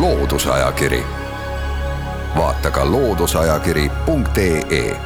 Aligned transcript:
Loodusajakiri, 0.00 1.02
vaata 2.36 2.70
ka 2.70 2.90
looduseajakiri.ee 2.90 4.96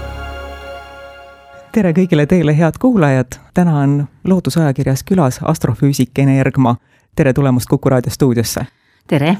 tere 1.73 1.93
kõigile 1.93 2.27
teile, 2.27 2.57
head 2.59 2.73
kuulajad, 2.83 3.27
täna 3.55 3.77
on 3.79 4.09
Loodusajakirjas 4.25 5.05
külas 5.07 5.39
astrofüüsik 5.43 6.19
Ene 6.19 6.41
Ergma. 6.41 6.77
tere 7.17 7.33
tulemast 7.33 7.67
Kuku 7.71 7.89
raadio 7.89 8.11
stuudiosse! 8.11 8.67
tere! 9.07 9.37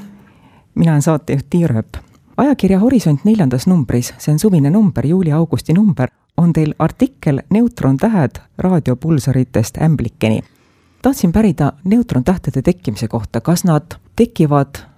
mina 0.75 0.91
olen 0.91 1.01
saatejuht 1.01 1.45
Tiia 1.49 1.67
Rööp. 1.67 1.97
ajakirja 2.37 2.79
Horisont 2.79 3.25
neljandas 3.25 3.67
numbris, 3.67 4.13
see 4.17 4.33
on 4.33 4.39
suvine 4.39 4.69
number, 4.69 5.05
juuli-augusti 5.05 5.73
number, 5.73 6.09
on 6.37 6.53
teil 6.53 6.73
artikkel 6.79 7.41
Neutrontähed 7.49 8.31
raadiopulsaritest 8.57 9.77
ämblikeni. 9.77 10.43
tahtsin 11.01 11.31
pärida 11.31 11.73
neutrontähtede 11.83 12.61
tekkimise 12.61 13.07
kohta, 13.07 13.41
kas 13.41 13.63
nad 13.63 13.83
tekivad 14.15 14.90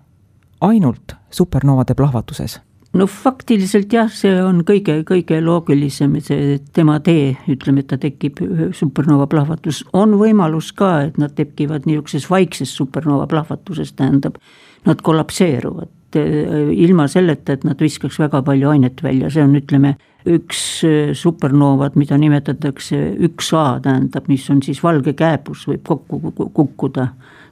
ainult 0.63 1.17
supernoovade 1.33 1.95
plahvatuses? 1.97 2.59
no 2.93 3.07
faktiliselt 3.09 3.93
jah, 3.93 4.09
see 4.13 4.35
on 4.43 4.61
kõige, 4.67 4.99
kõige 5.07 5.39
loogilisem, 5.41 6.13
see 6.21 6.59
tema 6.77 6.99
tee, 7.01 7.31
ütleme, 7.49 7.81
et 7.81 7.89
ta 7.89 7.97
tekib 8.01 8.37
supernova 8.77 9.25
plahvatus, 9.31 9.81
on 9.97 10.13
võimalus 10.19 10.69
ka, 10.77 10.91
et 11.07 11.17
nad 11.21 11.33
tekivad 11.33 11.87
niisuguses 11.89 12.29
vaikses 12.29 12.73
supernova 12.77 13.25
plahvatuses, 13.31 13.95
tähendab, 13.97 14.37
nad 14.85 15.01
kollapseeruvad. 15.01 15.89
Ilma 16.13 17.07
selleta, 17.09 17.55
et 17.55 17.63
nad 17.65 17.79
viskaks 17.81 18.19
väga 18.21 18.43
palju 18.45 18.69
ainet 18.69 19.01
välja, 19.01 19.31
see 19.33 19.41
on, 19.41 19.55
ütleme, 19.57 19.95
üks 20.29 20.59
eh, 20.85 21.13
supernoovad, 21.17 21.97
mida 21.97 22.19
nimetatakse 22.21 22.99
üks 23.25 23.49
A, 23.57 23.79
tähendab, 23.83 24.29
mis 24.29 24.45
on 24.53 24.61
siis 24.61 24.83
valge 24.85 25.15
kääbus, 25.17 25.65
võib 25.71 25.81
kokku 25.87 26.51
kukkuda 26.53 27.09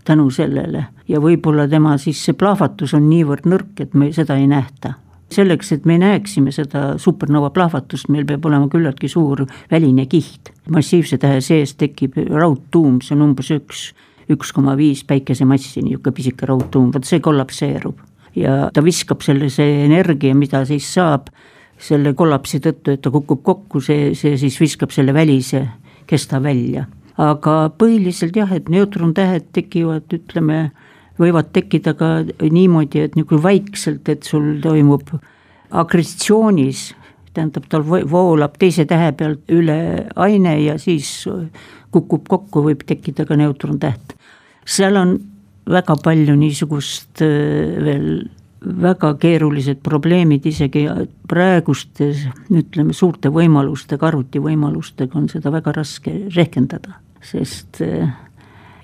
tänu 0.08 0.30
sellele 0.32 0.86
ja 1.08 1.22
võib-olla 1.22 1.68
tema 1.70 1.98
siis 2.02 2.23
see 2.26 2.34
plahvatus 2.38 2.94
on 2.98 3.10
niivõrd 3.10 3.48
nõrk, 3.50 3.80
et 3.80 3.94
me 3.94 4.12
seda 4.16 4.38
ei 4.40 4.48
nähta 4.48 4.96
selleks, 5.32 5.71
et 5.71 5.85
me 5.85 5.98
näeksime 6.02 6.52
seda 6.52 6.96
supernova 7.02 7.52
plahvatust, 7.55 8.10
meil 8.12 8.26
peab 8.27 8.46
olema 8.49 8.68
küllaltki 8.71 9.10
suur 9.12 9.46
väline 9.71 10.05
kiht. 10.12 10.52
massiivse 10.71 11.18
tähe 11.18 11.41
sees 11.41 11.76
tekib 11.76 12.18
raudtuum, 12.30 13.02
see 13.02 13.16
on 13.16 13.26
umbes 13.30 13.52
üks, 13.55 13.85
üks 14.32 14.54
koma 14.55 14.76
viis 14.80 15.04
päikesemassi, 15.08 15.82
niisugune 15.84 16.15
pisike 16.15 16.48
raudtuum, 16.48 16.91
vot 16.93 17.08
see 17.08 17.20
kollapseerub. 17.20 17.98
ja 18.36 18.70
ta 18.74 18.84
viskab 18.84 19.21
selle, 19.21 19.49
see 19.49 19.86
energia, 19.86 20.36
mida 20.36 20.63
siis 20.65 20.88
saab 20.93 21.32
selle 21.82 22.13
kollapsi 22.13 22.62
tõttu, 22.62 22.93
et 22.93 23.02
ta 23.02 23.12
kukub 23.12 23.41
kokku, 23.43 23.82
see, 23.82 24.13
see 24.15 24.38
siis 24.38 24.60
viskab 24.60 24.91
selle 24.91 25.13
välise 25.13 25.68
kesta 26.08 26.43
välja. 26.43 26.86
Aga 27.22 27.55
põhiliselt 27.77 28.38
jah, 28.38 28.52
et 28.55 28.70
neutrontähed 28.72 29.52
tekivad, 29.54 30.08
ütleme 30.16 30.72
võivad 31.22 31.52
tekkida 31.54 31.94
ka 31.98 32.14
niimoodi, 32.41 33.04
et 33.05 33.18
niisugune 33.18 33.44
vaikselt, 33.44 34.10
et 34.10 34.26
sul 34.26 34.55
toimub 34.64 35.14
agressioonis, 35.72 36.92
tähendab, 37.36 37.68
tal 37.72 37.86
voolab 37.86 38.58
teise 38.60 38.88
tähe 38.90 39.12
pealt 39.16 39.54
üle 39.54 40.08
aine 40.20 40.58
ja 40.64 40.77
siis 40.82 41.12
kukub 41.92 42.27
kokku, 42.32 42.66
võib 42.66 42.84
tekkida 42.88 43.27
ka 43.27 43.38
neutrontäht. 43.40 44.16
seal 44.66 44.98
on 44.98 45.18
väga 45.70 45.96
palju 46.04 46.36
niisugust 46.36 47.22
äh, 47.22 47.77
veel 47.86 48.08
väga 48.62 49.16
keerulised 49.18 49.82
probleemid, 49.84 50.46
isegi 50.46 50.86
praeguste 51.30 52.12
ütleme, 52.54 52.94
suurte 52.94 53.32
võimalustega, 53.34 54.12
arvutivõimalustega 54.12 55.18
on 55.18 55.30
seda 55.32 55.52
väga 55.54 55.74
raske 55.80 56.14
rehkendada, 56.36 56.99
sest 57.22 57.82
äh, 57.86 58.10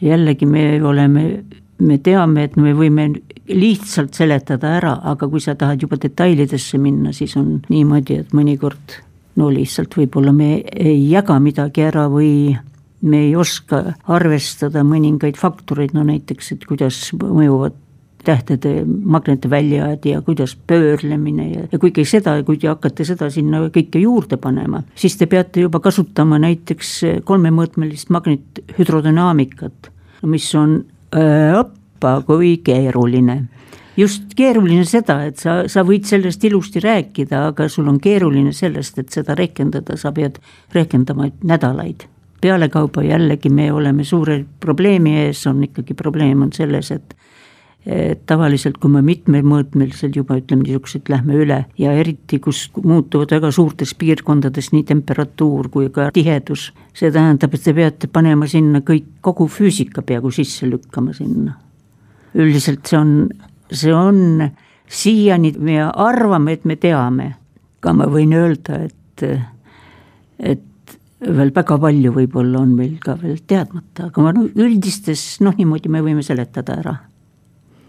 jällegi 0.01 0.45
me 0.45 0.69
oleme 0.83 1.43
me 1.79 1.97
teame, 2.01 2.47
et 2.47 2.55
me 2.57 2.73
võime 2.73 3.09
lihtsalt 3.47 4.17
seletada 4.17 4.73
ära, 4.79 4.95
aga 5.11 5.27
kui 5.29 5.41
sa 5.43 5.55
tahad 5.55 5.83
juba 5.83 5.99
detailidesse 6.01 6.79
minna, 6.81 7.13
siis 7.13 7.35
on 7.39 7.59
niimoodi, 7.69 8.21
et 8.23 8.33
mõnikord 8.35 8.97
no 9.37 9.51
lihtsalt 9.53 9.93
võib-olla 9.99 10.33
me 10.33 10.49
ei 10.73 11.03
jaga 11.11 11.37
midagi 11.39 11.85
ära 11.85 12.07
või 12.11 12.55
me 13.07 13.19
ei 13.27 13.35
oska 13.37 13.83
arvestada 14.09 14.81
mõningaid 14.83 15.37
faktoreid, 15.37 15.93
no 15.93 16.03
näiteks, 16.07 16.55
et 16.55 16.65
kuidas 16.65 17.11
mõjuvad 17.13 17.77
tähtede 18.23 18.81
magnetväljad 18.85 20.05
ja 20.05 20.21
kuidas 20.21 20.55
pöörlemine 20.67 21.49
ja, 21.49 21.65
ja 21.71 21.79
kõike 21.79 22.05
seda, 22.07 22.35
kui 22.43 22.57
te 22.57 22.67
hakkate 22.71 23.05
seda 23.07 23.29
sinna 23.33 23.61
kõike 23.73 24.01
juurde 24.01 24.39
panema, 24.41 24.83
siis 24.95 25.17
te 25.17 25.29
peate 25.31 25.63
juba 25.63 25.79
kasutama 25.83 26.39
näiteks 26.43 27.23
kolmemõõtmelist 27.27 28.11
magnethüdrodünaamikat, 28.15 29.91
mis 30.27 30.49
on 30.59 30.81
õppa 31.15 32.17
kui 32.27 32.57
keeruline 32.65 33.43
just 33.97 34.33
keeruline 34.37 34.85
seda, 34.85 35.21
et 35.27 35.41
sa, 35.41 35.63
sa 35.71 35.83
võid 35.85 36.05
sellest 36.07 36.43
ilusti 36.47 36.81
rääkida, 36.83 37.47
aga 37.51 37.67
sul 37.71 37.87
on 37.89 37.99
keeruline 38.01 38.53
sellest, 38.53 38.99
et 39.01 39.13
seda 39.13 39.35
rehkendada, 39.37 39.97
sa 39.97 40.13
pead 40.13 40.39
rehkendama 40.75 41.31
nädalaid. 41.43 42.07
pealekauba 42.41 43.01
jällegi 43.01 43.49
me 43.49 43.71
oleme 43.73 44.03
suure 44.03 44.43
probleemi 44.59 45.15
ees, 45.23 45.47
on 45.47 45.63
ikkagi 45.63 45.93
probleem 45.97 46.41
on 46.41 46.51
selles, 46.53 46.91
et 46.91 47.15
tavaliselt, 48.27 48.81
kui 48.81 48.91
me 48.91 49.01
mitmemõõtmeliselt 49.05 50.17
juba 50.17 50.35
ütleme 50.41 50.65
niisugused 50.65 51.07
lähme 51.11 51.37
üle 51.39 51.59
ja 51.79 51.93
eriti, 51.95 52.39
kus 52.43 52.65
muutuvad 52.83 53.31
väga 53.37 53.51
suurtes 53.55 53.93
piirkondades 53.95 54.73
nii 54.73 54.83
temperatuur 54.89 55.69
kui 55.71 55.87
ka 55.95 56.09
tihedus, 56.15 56.71
see 56.97 57.13
tähendab, 57.15 57.55
et 57.55 57.63
te 57.63 57.73
peate 57.77 58.11
panema 58.11 58.49
sinna 58.51 58.83
kõik, 58.83 59.07
kogu 59.23 59.47
füüsika 59.47 60.03
peaaegu 60.03 60.33
sisse 60.35 60.67
lükkama 60.67 61.15
sinna. 61.15 61.55
üldiselt 62.35 62.85
see 62.85 62.99
on, 62.99 63.13
see 63.71 63.93
on 63.95 64.49
siiani 64.87 65.53
me 65.57 65.79
arvame, 65.87 66.57
et 66.57 66.65
me 66.65 66.75
teame, 66.75 67.33
aga 67.79 67.93
ma 67.95 68.11
võin 68.11 68.35
öelda, 68.35 68.83
et, 68.83 69.27
et 70.39 70.97
veel 71.23 71.55
väga 71.55 71.79
palju 71.79 72.11
võib-olla 72.19 72.59
on 72.59 72.75
meil 72.75 72.97
ka 72.99 73.15
veel 73.21 73.39
teadmata, 73.47 74.11
aga 74.11 74.25
ma 74.25 74.35
no 74.35 74.49
üldistes 74.59 75.37
noh, 75.39 75.55
niimoodi 75.55 75.87
me 75.87 76.03
võime 76.03 76.25
seletada 76.25 76.81
ära 76.83 76.99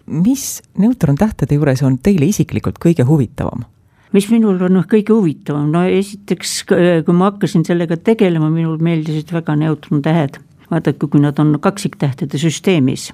mis 0.08 0.62
neutrontähtede 0.78 1.54
juures 1.54 1.82
on 1.82 1.98
teile 2.02 2.28
isiklikult 2.28 2.80
kõige 2.82 3.06
huvitavam? 3.08 3.64
mis 4.12 4.30
minul 4.32 4.56
on 4.64 4.72
noh, 4.78 4.84
kõige 4.88 5.12
huvitavam, 5.12 5.69
no 5.72 5.82
esiteks, 5.84 6.62
kui 6.69 7.14
ma 7.14 7.28
hakkasin 7.28 7.66
sellega 7.69 7.98
tegelema, 8.00 8.48
minul 8.50 8.78
meeldisid 8.80 9.32
väga 9.32 9.56
neutrontähed. 9.60 10.38
vaadake, 10.70 11.06
kui 11.06 11.20
nad 11.20 11.38
on 11.38 11.58
kaksiktähtede 11.60 12.38
süsteemis, 12.38 13.10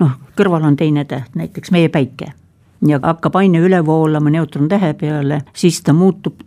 noh, 0.00 0.16
kõrval 0.36 0.64
on 0.64 0.76
teine 0.76 1.04
täht, 1.04 1.34
näiteks 1.36 1.70
meie 1.70 1.88
päike 1.88 2.32
ja 2.88 2.98
hakkab 3.02 3.36
aine 3.36 3.60
üle 3.62 3.84
voolama 3.86 4.30
neutrontähe 4.30 4.94
peale, 4.94 5.42
siis 5.54 5.82
ta 5.82 5.92
muutub 5.92 6.40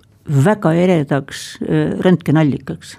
väga 0.46 0.74
eredaks 0.74 1.60
röntgenallikaks. 2.00 2.98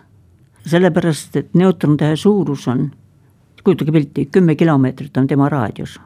sellepärast, 0.67 1.37
et 1.37 1.55
neutrontähe 1.55 2.17
suurus 2.17 2.69
on, 2.69 2.91
kujutage 3.65 3.93
pilti, 3.93 4.29
kümme 4.33 4.55
kilomeetrit 4.55 5.17
on 5.17 5.27
tema 5.27 5.49
raadius 5.49 6.01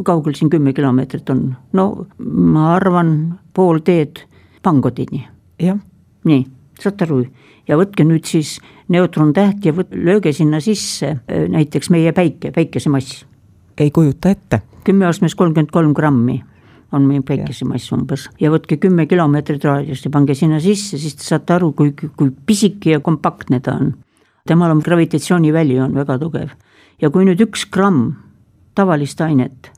kui 0.00 0.06
kaugel 0.08 0.36
siin 0.36 0.48
kümme 0.48 0.72
kilomeetrit 0.72 1.28
on, 1.30 1.44
no 1.76 1.86
ma 2.24 2.74
arvan 2.78 3.12
pool 3.54 3.82
teed 3.84 4.24
Pangotini. 4.62 5.26
jah. 5.60 5.76
nii, 6.24 6.44
saate 6.80 7.04
aru, 7.04 7.24
ja 7.68 7.76
võtke 7.76 8.04
nüüd 8.08 8.24
siis 8.28 8.58
neutrontäht 8.88 9.64
ja 9.64 9.74
võt-, 9.76 9.92
lööge 9.92 10.32
sinna 10.32 10.60
sisse 10.64 11.10
äh, 11.12 11.44
näiteks 11.52 11.90
meie 11.92 12.12
päike, 12.16 12.52
päikesemass. 12.56 13.26
ei 13.78 13.90
kujuta 13.90 14.32
ette. 14.32 14.62
kümme 14.84 15.06
astmes 15.06 15.34
kolmkümmend 15.36 15.72
kolm 15.72 15.92
grammi 15.94 16.38
on 16.92 17.04
meie 17.06 17.20
päikesemass 17.20 17.92
umbes 17.92 18.28
ja 18.40 18.50
võtke 18.50 18.80
kümme 18.80 19.04
kilomeetrit 19.06 19.64
raadiust 19.64 20.08
ja 20.08 20.14
pange 20.14 20.34
sinna 20.34 20.60
sisse, 20.60 20.98
siis 20.98 21.18
te 21.18 21.28
saate 21.28 21.58
aru, 21.58 21.72
kui, 21.76 21.92
kui 21.92 22.32
pisike 22.46 22.96
ja 22.96 23.00
kompaktne 23.04 23.60
ta 23.60 23.76
on. 23.76 23.92
temal 24.48 24.72
on 24.72 24.80
gravitatsiooniväli 24.84 25.76
on 25.80 25.94
väga 25.94 26.18
tugev 26.18 26.56
ja 27.00 27.10
kui 27.10 27.28
nüüd 27.28 27.44
üks 27.44 27.66
gramm 27.68 28.14
tavalist 28.74 29.20
ainet 29.20 29.72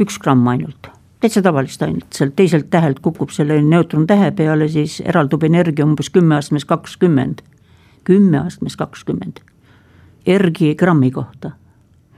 üks 0.00 0.18
gramm 0.18 0.46
ainult, 0.50 0.88
täitsa 1.22 1.42
tavalist 1.42 1.82
ainet, 1.82 2.06
sealt 2.12 2.34
teiselt 2.36 2.70
tähelt 2.70 3.00
kukub 3.04 3.30
selle 3.32 3.60
neutrontähe 3.62 4.30
peale, 4.36 4.68
siis 4.68 5.00
eraldub 5.04 5.44
energia 5.46 5.86
umbes 5.86 6.10
kümme 6.10 6.38
astmes 6.40 6.66
kakskümmend, 6.68 7.44
kümme 8.04 8.40
astmes 8.42 8.76
kakskümmend, 8.76 9.40
ergi 10.26 10.74
grammi 10.74 11.10
kohta. 11.14 11.54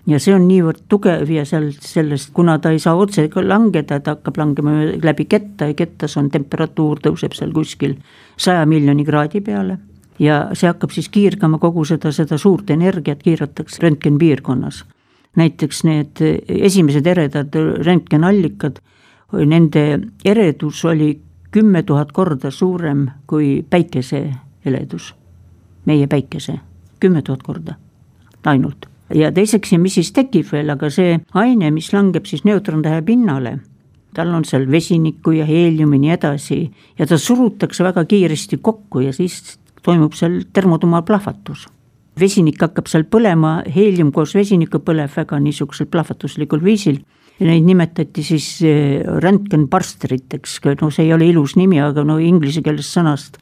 Ja 0.07 0.21
see 0.23 0.37
on 0.37 0.45
niivõrd 0.47 0.85
tugev 0.89 1.31
ja 1.35 1.43
seal 1.45 1.73
sellest, 1.83 2.31
kuna 2.35 2.61
ta 2.63 2.71
ei 2.71 2.79
saa 2.79 2.95
otse 2.95 3.27
langeda, 3.43 3.99
ta 4.01 4.15
hakkab 4.15 4.39
langema 4.39 4.77
läbi 5.03 5.27
ketta 5.27 5.67
ja 5.67 5.75
kettas 5.75 6.15
on 6.17 6.31
temperatuur 6.31 7.03
tõuseb 7.03 7.35
seal 7.35 7.51
kuskil 7.53 7.97
saja 8.39 8.63
miljoni 8.67 9.05
kraadi 9.05 9.41
peale. 9.41 9.79
Ja 10.19 10.47
see 10.55 10.71
hakkab 10.71 10.95
siis 10.95 11.11
kiirgama 11.11 11.59
kogu 11.59 11.85
seda, 11.85 12.13
seda 12.15 12.39
suurt 12.39 12.71
energiat 12.71 13.23
kiiratakse 13.23 13.83
röntgenpiirkonnas 13.83 14.85
näiteks 15.37 15.85
need 15.85 16.23
esimesed 16.49 17.07
eredad 17.07 17.55
röntgenallikad, 17.85 18.81
nende 19.33 19.87
eredus 20.25 20.85
oli 20.85 21.11
kümme 21.51 21.83
tuhat 21.83 22.13
korda 22.13 22.51
suurem 22.51 23.07
kui 23.27 23.65
päikese 23.71 24.27
heledus, 24.65 25.15
meie 25.85 26.07
päikese, 26.07 26.59
kümme 27.01 27.23
tuhat 27.23 27.43
korda 27.43 27.75
ainult. 28.47 28.87
ja 29.15 29.31
teiseks, 29.33 29.73
ja 29.73 29.79
mis 29.79 29.95
siis 29.95 30.11
tekib 30.13 30.49
veel, 30.53 30.71
aga 30.71 30.91
see 30.91 31.21
aine, 31.39 31.71
mis 31.71 31.93
langeb 31.95 32.27
siis 32.27 32.43
neutrontähe 32.45 33.03
pinnale, 33.07 33.59
tal 34.15 34.33
on 34.35 34.45
seal 34.45 34.67
vesinikku 34.71 35.37
ja 35.37 35.47
heeliumi 35.47 35.99
nii 36.03 36.11
edasi 36.17 36.59
ja 36.99 37.07
ta 37.07 37.19
surutakse 37.19 37.85
väga 37.85 38.05
kiiresti 38.05 38.59
kokku 38.59 39.05
ja 39.05 39.13
siis 39.13 39.59
toimub 39.83 40.17
seal 40.19 40.41
termotuuma 40.53 41.03
plahvatus. 41.03 41.69
Vesinik 42.21 42.61
hakkab 42.63 42.89
seal 42.91 43.07
põlema, 43.11 43.61
heelium 43.69 44.13
koos 44.15 44.35
vesiniku 44.37 44.81
põleb 44.85 45.13
väga 45.13 45.39
niisugusel 45.43 45.89
plahvatuslikul 45.93 46.63
viisil 46.65 47.01
ja 47.39 47.49
neid 47.51 47.67
nimetati 47.67 48.25
siis 48.25 48.49
eh, 48.65 49.03
röntgenparsteriteks, 49.05 50.61
no 50.81 50.91
see 50.91 51.09
ei 51.09 51.15
ole 51.17 51.29
ilus 51.31 51.57
nimi, 51.61 51.81
aga 51.83 52.05
no 52.05 52.19
inglise 52.23 52.65
keeles 52.65 52.89
sõnast 52.93 53.41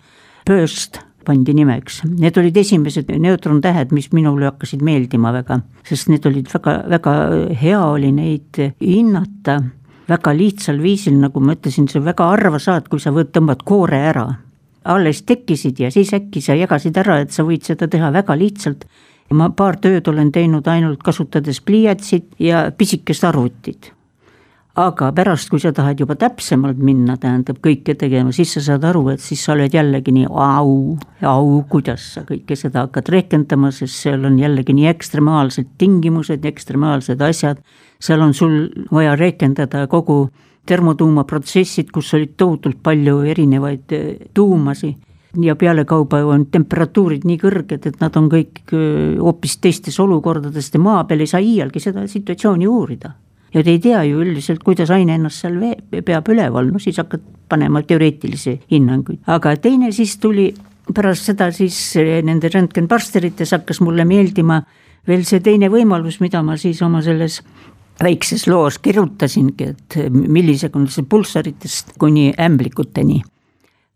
burst 0.48 1.00
pandi 1.24 1.54
nimeks. 1.56 2.02
Need 2.04 2.36
olid 2.36 2.58
esimesed 2.60 3.08
neutrontähed, 3.22 3.94
mis 3.96 4.10
minule 4.12 4.50
hakkasid 4.50 4.82
meeldima 4.84 5.32
väga, 5.32 5.62
sest 5.86 6.10
need 6.12 6.26
olid 6.28 6.50
väga, 6.52 6.74
väga 6.92 7.14
hea 7.62 7.80
oli 7.86 8.12
neid 8.12 8.60
hinnata 8.82 9.62
väga 10.08 10.34
lihtsal 10.36 10.80
viisil, 10.82 11.16
nagu 11.20 11.40
ma 11.40 11.54
ütlesin, 11.56 11.88
sa 11.88 12.02
väga 12.04 12.26
harva 12.34 12.60
saad, 12.60 12.90
kui 12.92 13.00
sa 13.00 13.12
võd, 13.14 13.32
tõmbad 13.34 13.64
koore 13.64 14.00
ära. 14.10 14.26
Alles 14.84 15.22
tekkisid 15.22 15.80
ja 15.80 15.90
siis 15.90 16.12
äkki 16.14 16.40
sa 16.44 16.54
jagasid 16.54 16.96
ära, 16.96 17.20
et 17.24 17.30
sa 17.30 17.42
võid 17.42 17.64
seda 17.64 17.88
teha 17.88 18.12
väga 18.12 18.36
lihtsalt 18.36 18.84
ma 19.32 19.48
paar 19.56 19.78
tööd 19.80 20.08
olen 20.10 20.30
teinud 20.34 20.66
ainult 20.68 21.02
kasutades 21.04 21.60
pliiatsit 21.64 22.34
ja 22.42 22.70
pisikest 22.76 23.24
arvutit. 23.24 23.92
aga 24.74 25.12
pärast, 25.14 25.52
kui 25.52 25.60
sa 25.62 25.70
tahad 25.70 26.00
juba 26.02 26.16
täpsemalt 26.18 26.80
minna, 26.82 27.14
tähendab 27.16 27.60
kõike 27.62 27.94
tegema, 27.94 28.32
siis 28.34 28.56
sa 28.56 28.60
saad 28.60 28.82
aru, 28.84 29.04
et 29.12 29.20
siis 29.22 29.44
sa 29.44 29.52
oled 29.52 29.70
jällegi 29.70 30.10
nii 30.10 30.26
au, 30.26 30.96
au, 31.30 31.52
kuidas 31.70 32.08
sa 32.16 32.24
kõike 32.26 32.56
seda 32.58 32.82
hakkad 32.82 33.06
rehkendama, 33.14 33.70
sest 33.70 33.94
seal 34.02 34.26
on 34.26 34.34
jällegi 34.38 34.74
nii 34.74 34.88
ekstremaalsed 34.90 35.76
tingimused, 35.78 36.42
ekstremaalsed 36.44 37.22
asjad. 37.22 37.62
seal 38.02 38.20
on 38.20 38.34
sul 38.34 38.66
vaja 38.90 39.14
rehkendada 39.16 39.86
kogu 39.86 40.32
termotuumaprotsessid, 40.66 41.90
kus 41.92 42.14
olid 42.16 42.36
tohutult 42.36 42.80
palju 42.82 43.20
erinevaid 43.34 43.92
eh, 43.96 44.06
tuumasid 44.34 45.00
ja 45.42 45.56
pealekauba 45.58 46.20
on 46.30 46.46
temperatuurid 46.46 47.24
nii 47.26 47.38
kõrged, 47.42 47.88
et 47.88 47.96
nad 48.00 48.16
on 48.16 48.28
kõik 48.30 48.70
hoopis 49.18 49.56
teistes 49.58 49.98
olukordades. 50.00 50.68
Ja 50.70 50.80
maa 50.80 51.00
peal 51.08 51.24
ei 51.24 51.30
saa 51.30 51.40
iialgi 51.42 51.82
seda 51.82 52.06
situatsiooni 52.06 52.68
uurida. 52.70 53.10
ja 53.54 53.62
te 53.62 53.70
ei 53.70 53.78
tea 53.78 54.02
ju 54.04 54.20
üldiselt, 54.22 54.62
kuidas 54.62 54.90
aine 54.90 55.14
ennast 55.14 55.42
seal 55.42 55.58
vee, 55.60 56.02
peab 56.02 56.28
üleval, 56.28 56.70
no 56.70 56.78
siis 56.78 56.96
hakkad 56.98 57.22
panema 57.48 57.82
teoreetilisi 57.82 58.60
hinnanguid, 58.70 59.20
aga 59.26 59.56
teine 59.56 59.92
siis 59.92 60.16
tuli 60.18 60.48
pärast 60.94 61.30
seda 61.30 61.50
siis 61.54 61.76
nende 62.26 62.50
röntgenparsterites 62.50 63.54
hakkas 63.54 63.80
mulle 63.80 64.04
meeldima 64.04 64.60
veel 65.08 65.24
see 65.28 65.42
teine 65.44 65.70
võimalus, 65.72 66.20
mida 66.20 66.42
ma 66.42 66.56
siis 66.60 66.80
oma 66.84 67.02
selles 67.04 67.40
väikses 68.02 68.46
loos 68.48 68.78
kirjutasingi, 68.78 69.64
et 69.64 69.98
millisekundise 70.10 71.04
pulssaritest 71.08 71.94
kuni 71.98 72.32
ämblikuteni 72.40 73.22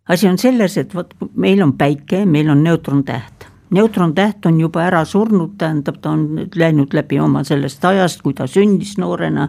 asi 0.08 0.28
on 0.28 0.38
selles, 0.38 0.76
et 0.78 0.94
vot 0.94 1.14
meil 1.36 1.62
on 1.62 1.72
päike, 1.78 2.24
meil 2.26 2.50
on 2.50 2.64
neutrontäht. 2.64 3.46
neutrontäht 3.70 4.46
on 4.46 4.60
juba 4.60 4.82
ära 4.82 5.04
surnud, 5.04 5.58
tähendab, 5.58 5.98
ta 6.00 6.10
on 6.10 6.48
läinud 6.56 6.94
läbi 6.96 7.18
oma 7.20 7.42
sellest 7.44 7.84
ajast, 7.84 8.22
kui 8.22 8.34
ta 8.34 8.46
sündis 8.48 8.94
noorena, 8.98 9.48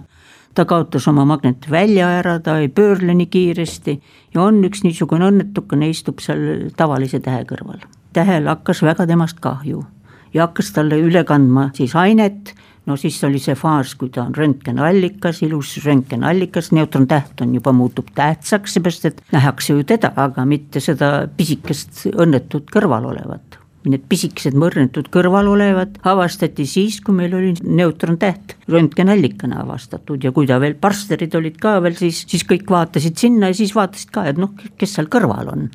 ta 0.54 0.66
kaotas 0.66 1.08
oma 1.08 1.24
magnetvälja 1.26 2.10
ära, 2.18 2.40
ta 2.40 2.58
ei 2.60 2.68
pöörle 2.68 3.16
nii 3.16 3.30
kiiresti 3.32 3.96
ja 4.34 4.42
on 4.42 4.60
üks 4.68 4.84
niisugune 4.84 5.30
õnnetukene, 5.32 5.90
istub 5.90 6.20
seal 6.20 6.68
tavalise 6.76 7.20
tähe 7.20 7.46
kõrval. 7.48 7.80
tähel 8.14 8.48
hakkas 8.48 8.82
väga 8.84 9.08
temast 9.08 9.40
kahju 9.40 9.86
ja 10.34 10.48
hakkas 10.48 10.74
talle 10.74 11.00
üle 11.00 11.24
kandma 11.24 11.70
siis 11.74 11.96
ainet 11.96 12.54
no 12.90 12.98
siis 12.98 13.20
oli 13.28 13.40
see 13.42 13.56
faas, 13.58 13.94
kui 14.00 14.10
ta 14.14 14.26
on 14.26 14.36
röntgenallikas, 14.36 15.44
ilus 15.46 15.78
röntgenallikas, 15.86 16.72
neutrontäht 16.76 17.44
on 17.46 17.54
juba, 17.58 17.74
muutub 17.76 18.10
tähtsaks, 18.18 18.76
seepärast 18.76 19.10
et 19.12 19.24
nähakse 19.36 19.76
ju 19.76 19.86
teda, 19.88 20.14
aga 20.18 20.46
mitte 20.50 20.82
seda 20.84 21.14
pisikest 21.38 22.08
õnnetut 22.10 22.72
kõrval 22.74 23.10
olevat. 23.14 23.60
Need 23.90 24.10
pisikesed 24.12 24.58
mõrnetud 24.60 25.08
kõrval 25.14 25.48
olevad 25.48 26.02
avastati 26.10 26.66
siis, 26.68 26.98
kui 27.02 27.16
meil 27.16 27.32
oli 27.38 27.54
neutrontäht 27.64 28.58
röntgenallikana 28.70 29.62
avastatud 29.64 30.26
ja 30.26 30.34
kui 30.36 30.50
ta 30.50 30.60
veel, 30.60 30.76
parsterid 30.76 31.38
olid 31.40 31.56
ka 31.62 31.78
veel, 31.86 31.96
siis, 31.98 32.26
siis 32.28 32.44
kõik 32.50 32.68
vaatasid 32.70 33.16
sinna 33.18 33.54
ja 33.54 33.58
siis 33.62 33.72
vaatasid 33.78 34.12
ka, 34.14 34.28
et 34.30 34.42
noh, 34.42 34.52
kes 34.78 34.98
seal 34.98 35.08
kõrval 35.14 35.54
on 35.54 35.70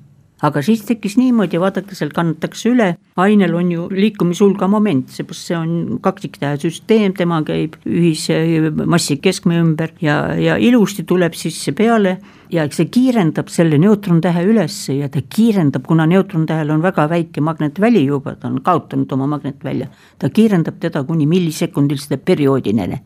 aga 0.45 0.63
siis 0.65 0.83
tekkis 0.87 1.17
niimoodi, 1.21 1.59
vaadake, 1.61 1.97
seal 1.97 2.13
kannatakse 2.15 2.71
üle, 2.73 2.89
ainel 3.21 3.55
on 3.57 3.71
ju 3.73 3.87
liikumishulga 3.93 4.69
moment, 4.71 5.13
seepärast 5.15 5.51
see 5.51 5.57
on 5.59 5.99
kaksiktähe 6.05 6.59
süsteem, 6.63 7.15
tema 7.17 7.41
käib 7.47 7.79
ühise 7.89 8.39
massi 8.85 9.19
keskme 9.23 9.61
ümber 9.63 9.95
ja, 10.05 10.19
ja 10.39 10.57
ilusti 10.61 11.07
tuleb 11.09 11.37
siis 11.39 11.61
see 11.65 11.77
peale. 11.77 12.19
Ja 12.55 12.69
see 12.71 12.87
kiirendab 12.93 13.49
selle 13.51 13.79
neutrontähe 13.83 14.45
ülesse 14.47 14.95
ja 14.95 15.09
ta 15.11 15.19
kiirendab, 15.27 15.83
kuna 15.89 16.05
neutrontähel 16.07 16.69
on 16.71 16.85
väga 16.85 17.09
väike 17.11 17.43
magnetväli 17.43 18.05
juba, 18.05 18.37
ta 18.39 18.47
on 18.53 18.61
kaotanud 18.63 19.11
oma 19.17 19.27
magnetvälja, 19.33 19.89
ta 20.23 20.31
kiirendab 20.31 20.77
teda 20.85 21.03
kuni 21.09 21.27
millisekundiliste 21.27 22.21
perioodineni, 22.23 23.01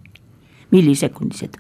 millisekundised 0.75 1.57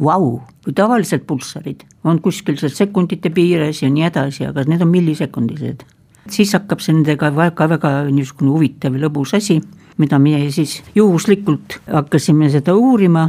vau, 0.00 0.40
kui 0.64 0.72
tavaliselt 0.72 1.26
pulssarid 1.26 1.84
on 2.04 2.20
kuskil 2.22 2.58
seal 2.60 2.72
sekundite 2.74 3.30
piires 3.30 3.82
ja 3.82 3.90
nii 3.90 4.06
edasi, 4.08 4.46
aga 4.46 4.64
need 4.68 4.82
on 4.82 4.90
millisekundised. 4.90 5.84
siis 6.30 6.52
hakkab 6.56 6.80
see 6.80 6.94
nendega 6.94 7.30
väga-väga 7.36 7.90
niisugune 8.10 8.50
huvitav 8.50 8.94
ja 8.96 9.06
lõbus 9.06 9.34
asi, 9.36 9.60
mida 9.98 10.18
meie 10.18 10.50
siis 10.50 10.82
juhuslikult 10.94 11.78
hakkasime 11.86 12.48
seda 12.50 12.74
uurima, 12.74 13.28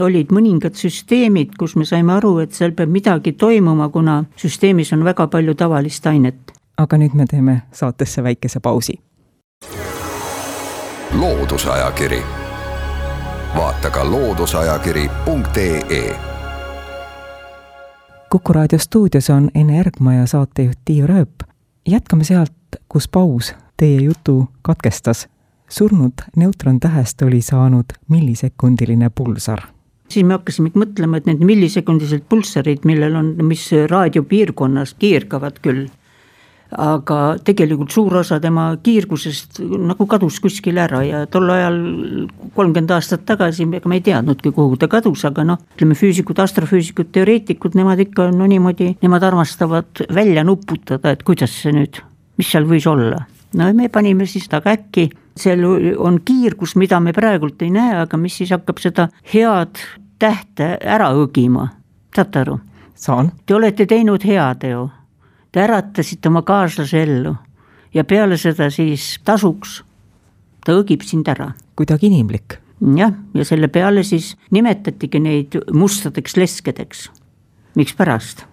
olid 0.00 0.30
mõningad 0.32 0.78
süsteemid, 0.78 1.56
kus 1.58 1.76
me 1.76 1.84
saime 1.84 2.14
aru, 2.14 2.38
et 2.38 2.54
seal 2.54 2.72
peab 2.72 2.90
midagi 2.90 3.32
toimuma, 3.32 3.88
kuna 3.88 4.24
süsteemis 4.40 4.92
on 4.94 5.04
väga 5.04 5.26
palju 5.26 5.54
tavalist 5.54 6.06
ainet. 6.06 6.52
aga 6.78 6.96
nüüd 6.98 7.14
me 7.14 7.26
teeme 7.26 7.62
saatesse 7.72 8.22
väikese 8.22 8.60
pausi. 8.60 9.00
loodusajakiri 11.14 12.43
vaata 13.56 13.90
ka 13.90 14.10
looduseajakiri.ee. 14.10 16.16
kuku 18.30 18.52
raadio 18.52 18.78
stuudios 18.78 19.30
on 19.30 19.50
Ene 19.54 19.80
Ergma 19.80 20.14
ja 20.14 20.26
saatejuht 20.26 20.78
Tiia 20.84 21.06
Rööp. 21.06 21.30
jätkame 21.88 22.24
sealt, 22.24 22.52
kus 22.88 23.08
paus 23.08 23.54
teie 23.76 24.00
jutu 24.00 24.48
katkestas. 24.62 25.28
surnud 25.68 26.12
neutrontähest 26.36 27.22
oli 27.22 27.40
saanud 27.40 27.84
millisekundiline 28.08 29.10
pulsar 29.10 29.60
siis 30.08 30.26
me 30.26 30.32
hakkasime 30.32 30.70
mõtlema, 30.74 31.16
et 31.16 31.26
need 31.26 31.44
millisekundilised 31.44 32.22
pulssarid, 32.28 32.78
millel 32.84 33.16
on, 33.16 33.36
mis 33.42 33.70
raadiopiirkonnas 33.90 34.94
keergavad 34.98 35.52
küll 35.62 35.86
aga 36.78 37.18
tegelikult 37.44 37.92
suur 37.94 38.16
osa 38.20 38.40
tema 38.42 38.66
kiirgusest 38.82 39.60
nagu 39.62 40.06
kadus 40.10 40.40
kuskile 40.42 40.84
ära 40.84 41.02
ja 41.06 41.24
tol 41.30 41.50
ajal, 41.54 41.78
kolmkümmend 42.56 42.94
aastat 42.96 43.24
tagasi, 43.28 43.66
ega 43.78 43.90
me 43.90 44.00
ei 44.00 44.04
teadnudki, 44.06 44.52
kuhu 44.54 44.78
ta 44.80 44.88
kadus, 44.90 45.24
aga 45.28 45.46
noh, 45.46 45.60
ütleme 45.76 45.96
füüsikud, 45.98 46.40
astrofüüsikud, 46.44 47.12
teoreetikud, 47.14 47.76
nemad 47.78 48.02
ikka 48.04 48.30
no 48.34 48.48
niimoodi, 48.50 48.94
nemad 49.04 49.26
armastavad 49.30 50.04
välja 50.14 50.44
nuputada, 50.46 51.14
et 51.14 51.22
kuidas 51.26 51.54
see 51.62 51.74
nüüd, 51.76 52.00
mis 52.40 52.50
seal 52.50 52.68
võis 52.68 52.88
olla. 52.90 53.24
no 53.54 53.70
me 53.74 53.88
panime 53.88 54.26
siis 54.26 54.48
taga 54.50 54.74
äkki, 54.74 55.08
seal 55.38 55.62
on 55.98 56.20
kiirgus, 56.24 56.74
mida 56.80 57.00
me 57.00 57.14
praegult 57.14 57.62
ei 57.62 57.70
näe, 57.74 58.00
aga 58.02 58.18
mis 58.18 58.40
siis 58.40 58.50
hakkab 58.54 58.82
seda 58.82 59.08
head 59.32 59.82
tähte 60.18 60.76
ära 60.80 61.12
õgima, 61.14 61.70
saate 62.14 62.44
aru? 62.44 62.60
saan. 62.94 63.32
Te 63.46 63.54
olete 63.54 63.86
teinud 63.86 64.22
heateo 64.24 64.88
Te 65.54 65.62
äratasite 65.62 66.26
oma 66.28 66.40
kaaslase 66.42 67.04
ellu 67.04 67.36
ja 67.94 68.02
peale 68.04 68.34
seda 68.42 68.66
siis 68.74 69.20
tasuks 69.24 69.84
ta 70.66 70.74
õgib 70.74 71.04
sind 71.06 71.28
ära. 71.30 71.52
kuidagi 71.76 72.08
inimlik. 72.10 72.58
jah, 72.96 73.12
ja 73.34 73.44
selle 73.46 73.68
peale 73.68 74.02
siis 74.02 74.34
nimetatigi 74.50 75.20
neid 75.20 75.54
mustadeks 75.72 76.36
leskedeks. 76.36 77.10
mikspärast? 77.74 78.44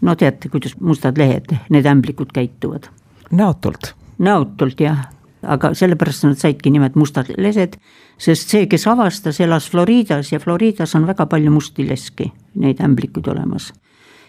no 0.00 0.16
teate, 0.16 0.48
kuidas 0.48 0.78
mustad 0.80 1.18
lehed, 1.18 1.52
need 1.68 1.84
ämblikud 1.84 2.32
käituvad. 2.32 2.88
näotult. 3.30 3.92
näotult 4.18 4.80
jah, 4.80 5.10
aga 5.42 5.74
sellepärast 5.74 6.24
nad 6.24 6.40
saidki 6.40 6.70
nimed 6.70 6.96
mustad 6.96 7.28
lesed, 7.36 7.76
sest 8.16 8.48
see, 8.48 8.66
kes 8.66 8.86
avastas, 8.86 9.40
elas 9.40 9.68
Floridas 9.70 10.32
ja 10.32 10.40
Floridas 10.40 10.94
on 10.94 11.06
väga 11.06 11.26
palju 11.26 11.50
musti 11.50 11.84
leski, 11.84 12.32
neid 12.54 12.80
ämblikuid 12.80 13.28
olemas 13.28 13.74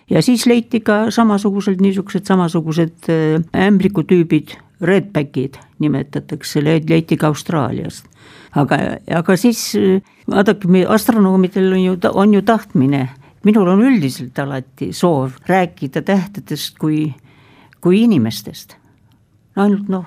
ja 0.09 0.21
siis 0.21 0.45
leiti 0.45 0.79
ka 0.79 1.11
samasugused 1.11 1.81
niisugused 1.81 2.27
samasugused 2.27 3.09
äh, 3.11 3.65
ämblikutüübid, 3.67 4.55
redbackid 4.81 5.57
nimetatakse, 5.79 6.61
leiti 6.63 7.17
ka 7.17 7.27
Austraaliast. 7.27 8.05
aga, 8.55 8.77
aga 9.15 9.37
siis 9.37 9.75
äh, 9.75 10.01
vaadake, 10.29 10.85
astronoomidel 10.87 11.71
on 11.73 11.83
ju, 11.83 11.97
on 12.13 12.33
ju 12.33 12.41
tahtmine, 12.41 13.07
minul 13.43 13.67
on 13.67 13.83
üldiselt 13.83 14.39
alati 14.39 14.91
soov 14.93 15.39
rääkida 15.47 16.01
tähtedest 16.01 16.77
kui, 16.79 17.13
kui 17.81 18.03
inimestest. 18.03 18.77
ainult 19.55 19.87
noh, 19.89 20.05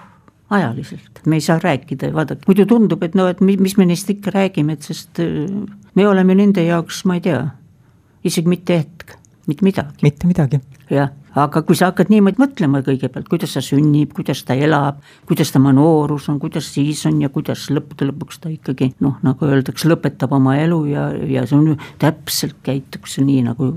ajaliselt, 0.51 1.21
me 1.27 1.37
ei 1.37 1.41
saa 1.41 1.59
rääkida, 1.63 2.13
vaadake, 2.15 2.47
muidu 2.47 2.67
tundub, 2.67 3.03
et 3.03 3.15
no, 3.15 3.27
et 3.31 3.41
mis 3.41 3.77
me 3.77 3.87
neist 3.87 4.11
ikka 4.11 4.31
räägime, 4.35 4.73
et 4.73 4.83
sest 4.83 5.21
äh, 5.21 5.47
me 5.95 6.09
oleme 6.09 6.35
nende 6.35 6.65
jaoks, 6.65 7.05
ma 7.05 7.19
ei 7.19 7.27
tea, 7.29 7.43
isegi 8.25 8.49
mitte 8.49 8.79
hetk, 8.79 9.20
mitte 9.51 9.67
midagi. 9.67 9.99
mitte 10.07 10.31
midagi. 10.31 10.61
jah, 10.91 11.11
aga 11.39 11.63
kui 11.67 11.79
sa 11.79 11.91
hakkad 11.91 12.11
niimoodi 12.13 12.41
mõtlema 12.41 12.81
kõigepealt, 12.87 13.29
kuidas 13.31 13.55
ta 13.57 13.63
sünnib, 13.65 14.15
kuidas 14.17 14.43
ta 14.47 14.57
elab, 14.59 15.03
kuidas 15.29 15.53
tema 15.55 15.75
noorus 15.77 16.29
on, 16.33 16.41
kuidas 16.43 16.71
siis 16.75 17.03
on 17.11 17.21
ja 17.23 17.31
kuidas 17.33 17.69
lõppude 17.75 18.09
lõpuks 18.11 18.41
ta 18.43 18.51
ikkagi 18.53 18.93
noh, 19.05 19.19
nagu 19.27 19.47
öeldakse, 19.47 19.91
lõpetab 19.91 20.35
oma 20.37 20.57
elu 20.63 20.81
ja, 20.91 21.11
ja 21.37 21.47
see 21.47 21.59
on 21.59 21.71
ju 21.73 21.79
täpselt 22.03 22.59
käituks 22.67 23.21
nii 23.23 23.45
nagu, 23.51 23.71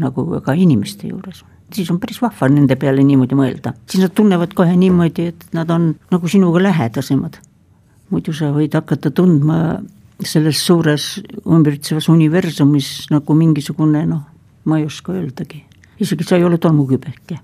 nagu 0.00 0.26
ka 0.44 0.56
inimeste 0.58 1.12
juures 1.12 1.44
on 1.44 1.54
siis 1.74 1.90
on 1.92 1.98
päris 2.00 2.20
vahva 2.22 2.48
nende 2.48 2.78
peale 2.80 3.02
niimoodi 3.04 3.36
mõelda, 3.36 3.74
siis 3.88 4.00
nad 4.00 4.14
tunnevad 4.16 4.54
kohe 4.56 4.72
niimoodi, 4.76 5.28
et 5.34 5.46
nad 5.52 5.68
on 5.70 5.92
nagu 6.12 6.30
sinuga 6.32 6.62
lähedasemad. 6.64 7.36
muidu 8.08 8.32
sa 8.32 8.48
võid 8.54 8.72
hakata 8.72 9.10
tundma 9.12 9.82
selles 10.24 10.62
suures 10.64 11.18
ümbritsevas 11.44 12.08
universumis 12.08 13.10
nagu 13.12 13.34
mingisugune 13.36 14.06
noh, 14.08 14.24
ma 14.68 14.78
ei 14.78 14.86
oska 14.86 15.12
öeldagi, 15.16 15.64
isegi 16.00 16.24
sa 16.24 16.36
ei 16.36 16.44
ole 16.44 16.58
tolmukübeke. 16.58 17.38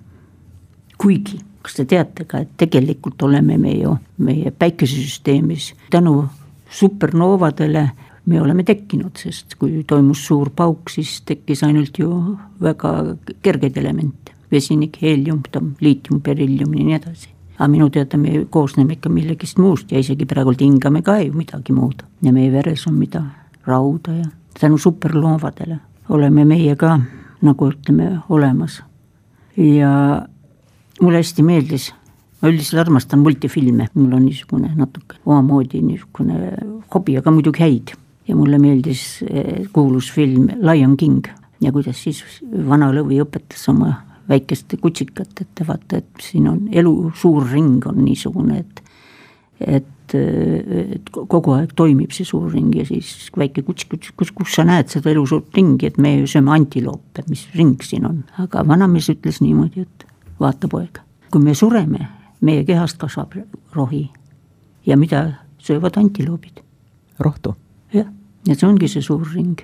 kuigi, 0.99 1.41
kas 1.63 1.75
te 1.75 1.85
teate 1.85 2.25
ka, 2.25 2.39
et 2.45 2.57
tegelikult 2.57 3.23
oleme 3.23 3.59
me 3.59 3.73
ju 3.73 3.97
meie 4.19 4.51
päikesesüsteemis 4.51 5.75
tänu 5.91 6.25
supernoovadele 6.71 7.91
me 8.27 8.41
oleme 8.41 8.65
tekkinud, 8.65 9.17
sest 9.21 9.57
kui 9.61 9.83
toimus 9.87 10.25
suur 10.27 10.51
pauk, 10.57 10.89
siis 10.91 11.21
tekkis 11.29 11.63
ainult 11.67 11.99
ju 11.99 12.11
väga 12.63 13.17
kergeid 13.45 13.77
elemente, 13.77 14.33
vesinik, 14.53 14.97
heelium, 15.03 15.43
liitium, 15.81 16.23
beryllium 16.25 16.75
ja 16.79 16.85
nii 16.85 17.01
edasi. 17.01 17.31
aga 17.55 17.69
minu 17.71 17.87
teada 17.91 18.19
me 18.19 18.47
koosneme 18.51 18.97
ikka 18.97 19.09
millegist 19.09 19.59
muust 19.63 19.93
ja 19.93 19.99
isegi 19.99 20.27
praegu 20.27 20.55
hingame 20.59 21.03
ka 21.03 21.21
ju 21.23 21.33
midagi 21.33 21.73
muud 21.73 22.03
ja 22.23 22.33
meie 22.33 22.51
veres 22.53 22.87
on 22.87 22.95
mida, 22.99 23.23
rauda 23.67 24.13
ja 24.13 24.25
tänu 24.61 24.79
superloovadele 24.79 25.79
oleme 26.09 26.45
meie 26.45 26.77
ka 26.77 26.99
nagu 27.45 27.69
ütleme, 27.69 28.21
olemas. 28.29 28.83
ja 29.57 30.25
mulle 31.01 31.21
hästi 31.21 31.43
meeldis. 31.43 31.93
Ma 32.43 32.51
üldiselt 32.51 32.83
armastan 32.83 33.23
multifilme, 33.25 33.87
mul 33.95 34.13
on 34.13 34.25
niisugune 34.27 34.73
natuke 34.77 35.17
omamoodi 35.25 35.81
niisugune 35.81 36.51
hobi, 36.93 37.17
aga 37.19 37.33
muidugi 37.33 37.63
häid. 37.63 37.95
Ja 38.29 38.37
mulle 38.37 38.59
meeldis 38.59 39.23
eh, 39.29 39.67
kuulus 39.73 40.11
film 40.13 40.49
Lion 40.61 40.97
King. 40.97 41.27
Ja 41.61 41.73
kuidas 41.73 42.03
siis 42.05 42.23
vana 42.43 42.91
lõvi 42.93 43.21
õpetas 43.25 43.65
oma 43.73 43.93
väikest 44.29 44.77
kutsikat, 44.81 45.41
et 45.41 45.63
vaata, 45.69 46.01
et 46.01 46.25
siin 46.25 46.49
on 46.49 46.69
elu 46.73 46.95
suur 47.17 47.45
ring 47.53 47.85
on 47.87 48.01
niisugune, 48.05 48.59
et 48.65 48.83
et, 49.61 49.87
et 50.15 51.11
kogu 51.15 51.55
aeg 51.57 51.73
toimib 51.77 52.13
see 52.13 52.27
suur 52.29 52.51
ring 52.53 52.75
ja 52.77 52.85
siis 52.85 53.31
väike 53.37 53.63
kuts, 53.65 53.87
kuts, 53.89 54.11
kus, 54.17 54.33
kus 54.35 54.57
sa 54.59 54.67
näed 54.69 54.91
seda 54.93 55.11
elu 55.11 55.25
suurt 55.27 55.55
ringi, 55.57 55.89
et 55.89 55.99
me 55.99 56.17
ju 56.19 56.29
sööme 56.31 56.53
antiloope, 56.55 57.25
mis 57.31 57.47
ring 57.55 57.81
siin 57.83 58.05
on, 58.09 58.21
aga 58.43 58.67
vanamees 58.69 59.09
ütles 59.15 59.41
niimoodi, 59.41 59.87
et 59.87 60.07
vaata 60.41 60.69
poeg, 60.69 61.01
kui 61.33 61.43
me 61.43 61.55
sureme, 61.57 62.09
meie 62.45 62.65
kehast 62.69 62.99
kasvab 63.01 63.39
rohi 63.75 64.09
ja 64.87 64.99
mida 65.01 65.25
söövad 65.59 65.97
antiloobid? 65.97 66.61
rohtu 67.19 67.55
jah, 67.95 68.09
ja 68.47 68.57
see 68.57 68.69
ongi 68.69 68.89
see 68.91 69.03
suur 69.03 69.27
ring. 69.35 69.61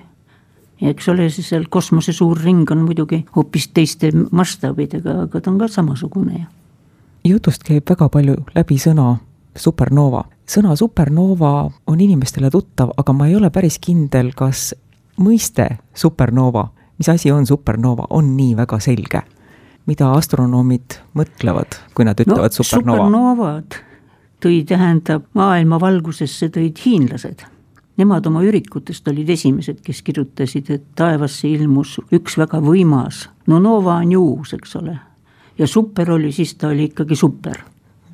ja 0.81 0.89
eks 0.89 1.09
ole, 1.11 1.29
siis 1.29 1.51
seal 1.51 1.67
kosmose 1.69 2.13
suur 2.15 2.39
ring 2.39 2.69
on 2.71 2.85
muidugi 2.85 3.25
hoopis 3.35 3.67
teiste 3.75 4.11
mastaabidega, 4.31 5.21
aga 5.27 5.41
ta 5.41 5.51
on 5.51 5.59
ka 5.59 5.67
samasugune 5.67 6.39
ja. 6.39 6.47
jutust 7.23 7.67
käib 7.67 7.89
väga 7.89 8.09
palju 8.09 8.39
läbi 8.55 8.79
sõna 8.81 9.17
supernova. 9.55 10.23
sõna 10.47 10.75
supernova 10.75 11.69
on 11.87 11.99
inimestele 11.99 12.49
tuttav, 12.49 12.91
aga 12.97 13.13
ma 13.13 13.27
ei 13.27 13.35
ole 13.35 13.49
päris 13.49 13.79
kindel, 13.79 14.33
kas 14.35 14.73
mõiste 15.17 15.77
supernova, 15.93 16.67
mis 16.97 17.09
asi 17.09 17.31
on 17.31 17.45
supernova, 17.45 18.07
on 18.09 18.35
nii 18.37 18.55
väga 18.55 18.79
selge. 18.79 19.21
mida 19.85 20.11
astronoomid 20.13 20.99
mõtlevad, 21.17 21.79
kui 21.93 22.05
nad 22.05 22.19
ütlevad 22.19 22.51
no, 22.51 22.63
supernova? 22.63 22.97
supernovad 22.97 23.79
tõi, 24.41 24.61
tähendab 24.65 25.25
maailma 25.33 25.79
valgusesse 25.79 26.49
tõid 26.49 26.77
hiinlased 26.85 27.41
Nemad 28.01 28.25
oma 28.25 28.41
ürikutest 28.47 29.07
olid 29.11 29.29
esimesed, 29.29 29.81
kes 29.83 29.99
kirjutasid, 30.01 30.69
et 30.73 30.85
taevasse 30.97 31.49
ilmus 31.49 31.97
üks 32.15 32.37
väga 32.39 32.61
võimas, 32.63 33.25
no 33.51 33.59
Nova 33.61 33.99
on 33.99 34.13
ju 34.15 34.21
uus, 34.23 34.53
eks 34.55 34.77
ole. 34.79 34.95
ja 35.59 35.67
super 35.67 36.09
oli, 36.15 36.31
siis 36.31 36.55
ta 36.55 36.71
oli 36.71 36.87
ikkagi 36.89 37.15
super. 37.15 37.59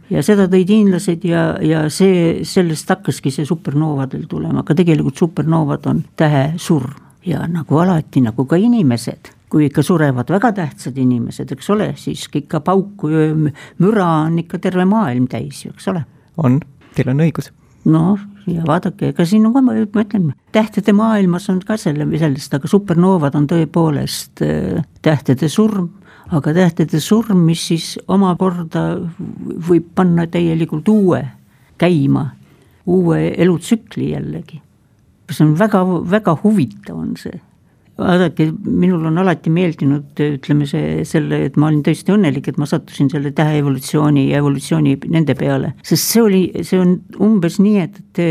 Ja 0.09 0.23
seda 0.23 0.47
tõid 0.51 0.69
hiinlased 0.71 1.25
ja, 1.27 1.49
ja 1.63 1.87
see, 1.93 2.45
sellest 2.47 2.89
hakkaski 2.89 3.31
see 3.33 3.47
supernoovadel 3.47 4.27
tulema, 4.29 4.63
aga 4.63 4.77
tegelikult 4.77 5.19
supernovad 5.19 5.89
on 5.89 6.03
tähesurm 6.15 7.03
ja 7.27 7.43
nagu 7.51 7.81
alati, 7.81 8.21
nagu 8.23 8.45
ka 8.47 8.59
inimesed 8.59 9.33
kui 9.51 9.67
ikka 9.69 9.83
surevad 9.83 10.29
väga 10.31 10.51
tähtsad 10.51 10.97
inimesed, 10.99 11.51
eks 11.55 11.69
ole, 11.71 11.93
siis 11.99 12.25
ikka 12.35 12.59
pauku 12.59 13.11
ja 13.11 13.27
müra 13.79 14.07
on 14.25 14.39
ikka 14.41 14.59
terve 14.59 14.85
maailm 14.85 15.27
täis 15.31 15.63
ju, 15.65 15.71
eks 15.75 15.87
ole. 15.93 16.03
on, 16.43 16.59
teil 16.95 17.13
on 17.13 17.23
õigus. 17.23 17.51
Noh, 17.87 18.19
ja 18.51 18.65
vaadake, 18.67 19.13
ega 19.13 19.25
siin 19.25 19.45
on 19.47 19.53
ka, 19.55 19.61
ma 19.63 19.77
ütlen, 19.79 20.33
tähtede 20.55 20.91
maailmas 20.95 21.47
on 21.53 21.61
ka 21.63 21.77
selle, 21.79 22.07
sellest, 22.19 22.57
aga 22.57 22.67
supernoovad 22.67 23.37
on 23.39 23.47
tõepoolest 23.47 24.43
äh, 24.43 24.83
tähtede 25.05 25.47
surm, 25.51 25.93
aga 26.31 26.53
tähtede 26.53 26.99
surm, 27.03 27.45
mis 27.47 27.63
siis 27.69 27.95
omakorda 28.11 28.83
võib 29.67 29.91
panna 29.95 30.27
täielikult 30.27 30.87
uue 30.91 31.21
käima, 31.79 32.31
uue 32.87 33.33
elutsükli 33.37 34.11
jällegi. 34.11 34.61
see 35.31 35.43
on 35.43 35.57
väga, 35.59 35.83
väga 36.11 36.37
huvitav 36.43 36.95
on 36.95 37.15
see. 37.19 37.41
Vaadake, 37.97 38.51
minul 38.63 39.07
on 39.09 39.17
alati 39.17 39.49
meeldinud, 39.49 40.19
ütleme 40.21 40.67
see, 40.69 41.03
selle, 41.05 41.39
et 41.47 41.55
ma 41.57 41.67
olin 41.67 41.81
tõesti 41.83 42.13
õnnelik, 42.13 42.47
et 42.47 42.59
ma 42.61 42.67
sattusin 42.69 43.09
selle 43.09 43.31
täheevolutsiooni 43.35 44.27
ja 44.29 44.37
evolutsiooni 44.37 44.93
nende 45.09 45.33
peale, 45.35 45.73
sest 45.81 46.13
see 46.13 46.21
oli, 46.21 46.41
see 46.61 46.77
on 46.79 46.93
umbes 47.25 47.57
nii, 47.59 47.79
et 47.81 47.97
te 48.13 48.27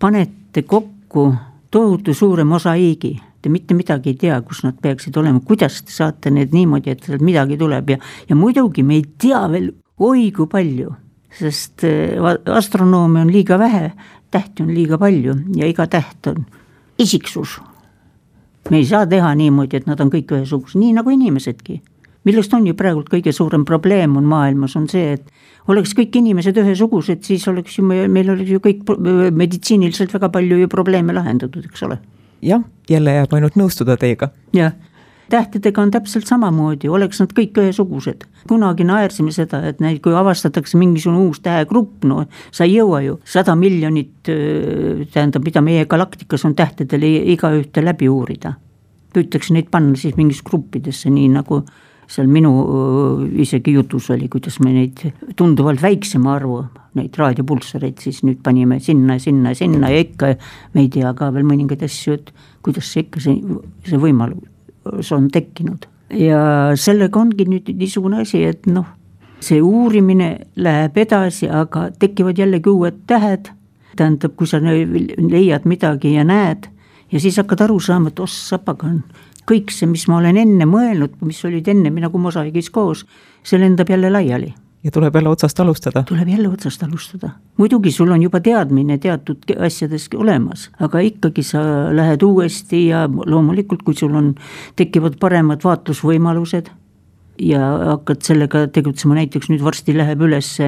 panete 0.00 0.64
kokku 0.64 1.28
tohutu 1.70 2.14
suure 2.16 2.44
mosaiigi, 2.48 3.12
te 3.42 3.50
mitte 3.50 3.74
midagi 3.74 4.12
ei 4.12 4.18
tea, 4.20 4.40
kus 4.46 4.62
nad 4.66 4.78
peaksid 4.82 5.16
olema, 5.18 5.42
kuidas 5.46 5.80
te 5.82 5.94
saate 5.94 6.30
need 6.30 6.54
niimoodi, 6.54 6.94
et 6.94 7.04
sealt 7.08 7.24
midagi 7.24 7.58
tuleb 7.60 7.94
ja, 7.94 7.98
ja 8.28 8.38
muidugi 8.38 8.84
me 8.86 9.00
ei 9.00 9.04
tea 9.18 9.42
veel 9.50 9.72
oi 10.02 10.30
kui 10.36 10.48
palju, 10.50 10.94
sest 11.38 11.84
eh, 11.88 12.16
astronoome 12.54 13.26
on 13.26 13.32
liiga 13.32 13.58
vähe, 13.60 13.90
tähti 14.32 14.64
on 14.64 14.72
liiga 14.74 14.98
palju 15.00 15.36
ja 15.58 15.68
iga 15.68 15.86
täht 15.90 16.30
on 16.30 16.46
isiksus 17.02 17.58
me 18.70 18.76
ei 18.76 18.84
saa 18.86 19.06
teha 19.06 19.34
niimoodi, 19.34 19.80
et 19.80 19.88
nad 19.90 20.00
on 20.00 20.10
kõik 20.12 20.30
ühesugused, 20.36 20.78
nii 20.80 20.94
nagu 20.98 21.10
inimesedki. 21.10 21.80
millest 22.22 22.52
on 22.54 22.66
ju 22.66 22.74
praegult 22.78 23.08
kõige 23.10 23.32
suurem 23.34 23.64
probleem 23.66 24.16
on 24.16 24.24
maailmas, 24.30 24.76
on 24.78 24.84
see, 24.88 25.16
et 25.16 25.70
oleks 25.72 25.90
kõik 25.98 26.14
inimesed 26.20 26.56
ühesugused, 26.62 27.24
siis 27.26 27.48
oleks 27.50 27.78
ju, 27.78 27.84
meil 27.84 28.30
oleks 28.30 28.50
ju 28.50 28.60
kõik 28.62 28.86
meditsiiniliselt 29.34 30.14
väga 30.14 30.28
palju 30.30 30.60
ju 30.60 30.68
probleeme 30.70 31.12
lahendatud, 31.12 31.64
eks 31.66 31.82
ole. 31.82 31.98
Jah, 32.42 32.64
jälle 32.90 33.18
jääb 33.18 33.36
ainult 33.36 33.56
nõustuda 33.56 33.96
teiega. 33.96 34.32
jah 34.52 34.72
tähtedega 35.32 35.82
on 35.82 35.90
täpselt 35.90 36.28
samamoodi, 36.28 36.90
oleks 36.92 37.20
nad 37.22 37.30
kõik 37.32 37.56
ühesugused. 37.62 38.26
kunagi 38.48 38.84
naersime 38.84 39.32
seda, 39.32 39.62
et 39.70 39.80
neid, 39.80 40.02
kui 40.04 40.14
avastatakse 40.18 40.76
mingisugune 40.76 41.22
uus 41.28 41.40
tähegrupp, 41.40 42.04
no 42.04 42.26
sa 42.50 42.66
ei 42.66 42.74
jõua 42.74 43.00
ju 43.06 43.18
sada 43.24 43.54
miljonit, 43.56 44.28
tähendab, 45.14 45.44
mida 45.46 45.62
meie 45.64 45.86
galaktikas 45.86 46.44
on 46.44 46.56
tähtedel, 46.58 47.06
igaühte 47.36 47.84
läbi 47.84 48.08
uurida. 48.12 48.54
püütakse 49.12 49.52
neid 49.52 49.68
panna 49.70 49.96
siis 49.96 50.16
mingisse 50.16 50.44
gruppidesse, 50.44 51.10
nii 51.10 51.28
nagu 51.28 51.62
seal 52.10 52.28
minu 52.30 52.52
isegi 53.40 53.74
jutus 53.76 54.10
oli, 54.12 54.28
kuidas 54.32 54.58
me 54.60 54.72
neid 54.74 55.02
tunduvalt 55.36 55.82
väiksema 55.82 56.34
arvu, 56.36 56.58
neid 56.98 57.16
raadiopulssareid 57.16 58.02
siis 58.02 58.20
nüüd 58.26 58.42
panime 58.44 58.80
sinna 58.82 59.18
sinna 59.22 59.54
sinna 59.56 59.90
ja 59.92 60.02
ikka 60.04 60.34
me 60.74 60.84
ei 60.84 60.90
tea 60.92 61.12
ka 61.16 61.30
veel 61.32 61.46
mõningaid 61.48 61.84
asju, 61.86 62.18
et 62.18 62.32
kuidas 62.64 62.90
see 62.92 63.06
ikka 63.06 63.22
see, 63.24 63.38
see 63.88 64.00
võimalus 64.00 65.12
on 65.14 65.30
tekkinud. 65.32 65.86
ja 66.12 66.72
sellega 66.76 67.20
ongi 67.20 67.46
nüüd 67.48 67.70
niisugune 67.72 68.20
asi, 68.26 68.42
et 68.44 68.66
noh, 68.68 68.86
see 69.40 69.62
uurimine 69.62 70.34
läheb 70.56 70.98
edasi, 71.00 71.48
aga 71.48 71.88
tekivad 71.98 72.38
jällegi 72.38 72.70
uued 72.70 73.02
tähed, 73.08 73.48
tähendab, 73.96 74.36
kui 74.36 74.46
sa 74.46 74.60
leiad 74.60 75.64
midagi 75.68 76.14
ja 76.14 76.24
näed 76.24 76.68
ja 77.12 77.20
siis 77.20 77.36
hakkad 77.40 77.66
aru 77.66 77.80
saama, 77.80 78.12
et 78.12 78.20
ossa 78.20 78.58
pagan, 78.58 79.02
kõik 79.50 79.72
see, 79.74 79.90
mis 79.90 80.06
ma 80.08 80.18
olen 80.20 80.38
enne 80.42 80.66
mõelnud, 80.68 81.20
mis 81.26 81.44
olid 81.44 81.68
enne 81.68 81.90
nagu 81.90 82.18
mosaiigis 82.18 82.70
koos, 82.70 83.06
see 83.42 83.60
lendab 83.60 83.90
jälle 83.90 84.10
laiali 84.12 84.52
ja 84.84 84.90
tuleb 84.90 85.14
jälle 85.14 85.28
otsast 85.28 85.60
alustada. 85.60 86.02
tuleb 86.02 86.28
jälle 86.28 86.48
otsast 86.48 86.82
alustada. 86.82 87.30
muidugi 87.56 87.90
sul 87.92 88.10
on 88.10 88.22
juba 88.22 88.40
teadmine 88.40 88.98
teatud 88.98 89.38
asjadest 89.58 90.14
olemas, 90.14 90.70
aga 90.80 90.98
ikkagi 90.98 91.42
sa 91.42 91.58
lähed 91.92 92.22
uuesti 92.22 92.86
ja 92.86 93.08
loomulikult, 93.26 93.82
kui 93.82 93.94
sul 93.94 94.14
on, 94.14 94.34
tekivad 94.76 95.18
paremad 95.20 95.64
vaatlusvõimalused 95.64 96.70
ja 97.38 97.60
hakkad 97.86 98.22
sellega 98.22 98.66
tegutsema, 98.68 99.14
näiteks 99.14 99.50
nüüd 99.50 99.62
varsti 99.64 99.96
läheb 99.96 100.20
üles 100.20 100.58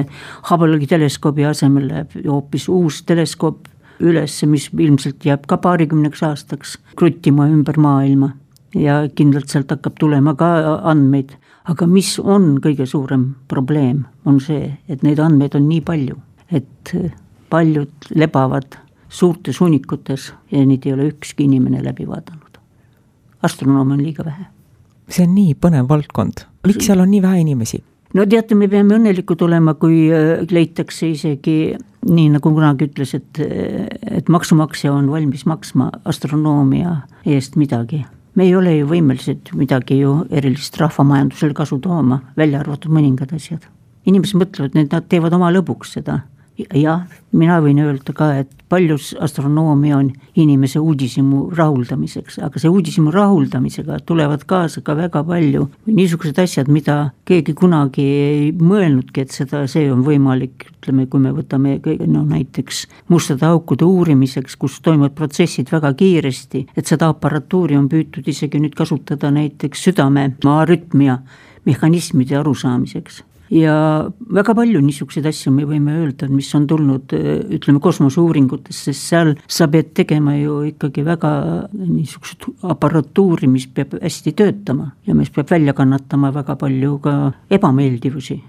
Hubble'i 0.49 0.87
teleskoobi 0.87 1.45
asemel 1.45 1.87
läheb 1.87 2.15
hoopis 2.27 2.69
uus 2.69 3.03
teleskoop 3.03 3.67
üles, 3.99 4.41
mis 4.47 4.69
ilmselt 4.79 5.25
jääb 5.25 5.45
ka 5.47 5.57
paarikümneks 5.57 6.23
aastaks 6.23 6.77
kruttima 6.95 7.47
ümber 7.47 7.77
maailma 7.79 8.33
ja 8.75 8.99
kindlalt 9.15 9.51
sealt 9.51 9.71
hakkab 9.71 9.99
tulema 9.99 10.35
ka 10.35 10.47
andmeid. 10.83 11.35
aga 11.65 11.87
mis 11.89 12.19
on 12.19 12.59
kõige 12.61 12.85
suurem 12.85 13.35
probleem, 13.49 14.03
on 14.25 14.39
see, 14.39 14.75
et 14.87 15.01
neid 15.03 15.19
andmeid 15.19 15.55
on 15.57 15.65
nii 15.65 15.81
palju, 15.81 16.17
et 16.51 16.93
paljud 17.49 18.09
lebavad 18.13 18.77
suurtes 19.09 19.59
hunnikutes 19.59 20.33
ja 20.51 20.61
neid 20.65 20.85
ei 20.85 20.93
ole 20.93 21.09
ükski 21.09 21.47
inimene 21.47 21.81
läbi 21.83 22.07
vaadanud. 22.07 22.59
astronoome 23.41 23.93
on 23.93 24.03
liiga 24.03 24.25
vähe. 24.25 24.45
see 25.09 25.25
on 25.25 25.35
nii 25.35 25.55
põnev 25.55 25.89
valdkond, 25.89 26.45
miks 26.67 26.85
seal 26.85 26.99
on 26.99 27.11
nii 27.11 27.21
vähe 27.21 27.41
inimesi? 27.41 27.83
no 28.13 28.25
teate, 28.25 28.55
me 28.55 28.67
peame 28.67 28.99
õnnelikud 28.99 29.41
olema, 29.41 29.73
kui 29.73 30.09
äh, 30.13 30.45
leitakse 30.51 31.09
isegi 31.09 31.75
nii, 32.05 32.29
nagu 32.37 32.51
kunagi 32.53 32.85
ütles, 32.85 33.15
et, 33.17 33.39
et 34.11 34.29
maksumaksja 34.29 34.93
on 34.93 35.09
valmis 35.09 35.45
maksma 35.49 35.89
astronoomia 36.05 36.99
eest 37.25 37.55
midagi 37.57 38.03
me 38.35 38.43
ei 38.43 38.55
ole 38.55 38.77
ju 38.77 38.87
võimelised 38.89 39.51
midagi 39.55 39.99
ju 40.01 40.25
erilist 40.29 40.77
rahvamajandusele 40.77 41.55
kasu 41.55 41.79
tooma, 41.79 42.21
välja 42.37 42.59
arvatud 42.59 42.91
mõningad 42.91 43.33
asjad. 43.35 43.67
inimesed 44.05 44.37
mõtlevad, 44.37 44.75
et 44.77 44.91
nad 44.91 45.07
teevad 45.09 45.33
oma 45.33 45.49
lõbuks 45.51 45.95
seda 45.97 46.19
jah, 46.57 47.03
mina 47.35 47.57
võin 47.63 47.79
öelda 47.83 48.13
ka, 48.15 48.29
et 48.41 48.51
paljus 48.71 49.11
astronoomia 49.21 49.97
on 49.97 50.09
inimese 50.39 50.79
uudishimu 50.79 51.49
rahuldamiseks, 51.55 52.39
aga 52.45 52.59
see 52.61 52.71
uudishimu 52.71 53.11
rahuldamisega 53.13 53.99
tulevad 54.07 54.45
kaasa 54.47 54.81
ka 54.85 54.95
väga 54.97 55.23
palju 55.27 55.67
niisugused 55.89 56.39
asjad, 56.41 56.71
mida 56.71 57.11
keegi 57.27 57.53
kunagi 57.57 58.05
ei 58.05 58.47
mõelnudki, 58.55 59.25
et 59.25 59.35
seda, 59.35 59.65
see 59.71 59.89
on 59.91 60.05
võimalik, 60.07 60.67
ütleme, 60.79 61.07
kui 61.11 61.21
me 61.21 61.35
võtame 61.35 61.77
no 62.07 62.23
näiteks 62.25 62.85
mustade 63.11 63.45
aukude 63.47 63.85
uurimiseks, 63.85 64.57
kus 64.59 64.79
toimuvad 64.85 65.15
protsessid 65.17 65.71
väga 65.73 65.93
kiiresti, 65.99 66.65
et 66.75 66.87
seda 66.87 67.11
aparatuuri 67.13 67.77
on 67.77 67.89
püütud 67.91 68.27
isegi 68.31 68.63
nüüd 68.63 68.75
kasutada 68.77 69.31
näiteks 69.35 69.87
südame 69.89 70.31
arütmia 70.55 71.19
mehhanismide 71.65 72.37
arusaamiseks 72.39 73.23
ja 73.55 73.75
väga 74.35 74.55
palju 74.57 74.81
niisuguseid 74.83 75.27
asju 75.29 75.53
me 75.55 75.65
võime 75.69 75.95
öelda, 76.01 76.27
mis 76.31 76.49
on 76.57 76.65
tulnud 76.69 77.13
ütleme 77.15 77.81
kosmoseuuringutest, 77.83 78.89
sest 78.89 79.11
seal 79.11 79.35
sa 79.47 79.69
pead 79.71 79.93
tegema 79.97 80.35
ju 80.37 80.61
ikkagi 80.71 81.05
väga 81.05 81.31
niisugust 81.77 82.49
aparatuuri, 82.63 83.49
mis 83.51 83.69
peab 83.71 83.95
hästi 84.01 84.35
töötama 84.37 84.91
ja 85.07 85.15
mis 85.17 85.31
peab 85.33 85.53
välja 85.55 85.75
kannatama 85.77 86.33
väga 86.35 86.57
palju 86.59 86.99
ka 87.05 87.15
ebameeldivusi 87.55 88.41